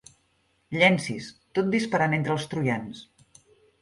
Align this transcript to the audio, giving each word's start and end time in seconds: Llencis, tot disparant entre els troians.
Llencis, 0.77 1.27
tot 1.59 1.69
disparant 1.75 2.17
entre 2.19 2.35
els 2.37 2.49
troians. 2.55 3.05